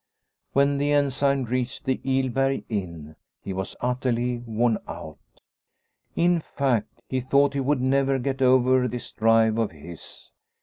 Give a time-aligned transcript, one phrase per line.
[0.53, 5.19] When the Ensign reached the Ilberg inn he was utterly worn out;
[6.15, 10.31] in fact, he thought he would never get over this drive of his.